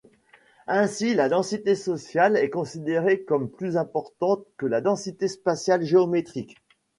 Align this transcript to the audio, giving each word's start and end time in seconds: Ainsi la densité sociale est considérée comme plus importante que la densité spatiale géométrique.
Ainsi 0.65 1.13
la 1.13 1.29
densité 1.29 1.75
sociale 1.75 2.35
est 2.35 2.49
considérée 2.49 3.21
comme 3.23 3.51
plus 3.51 3.77
importante 3.77 4.43
que 4.57 4.65
la 4.65 4.81
densité 4.81 5.27
spatiale 5.27 5.83
géométrique. 5.83 6.55